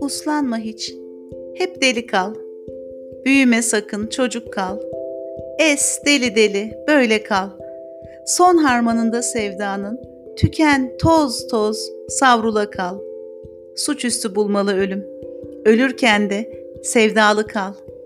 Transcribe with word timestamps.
Uslanma 0.00 0.58
hiç. 0.58 0.94
Hep 1.54 1.82
deli 1.82 2.06
kal. 2.06 2.34
Büyüme 3.24 3.62
sakın, 3.62 4.06
çocuk 4.06 4.52
kal. 4.52 4.78
Es 5.58 6.00
deli 6.06 6.36
deli, 6.36 6.78
böyle 6.88 7.22
kal. 7.22 7.48
Son 8.26 8.56
harmanında 8.56 9.22
sevdanın, 9.22 10.00
tüken 10.36 10.96
toz 10.98 11.46
toz, 11.46 11.92
savrula 12.08 12.70
kal. 12.70 12.98
Suçüstü 13.76 14.34
bulmalı 14.34 14.76
ölüm. 14.76 15.06
Ölürken 15.64 16.30
de 16.30 16.64
sevdalı 16.82 17.46
kal.'' 17.46 17.97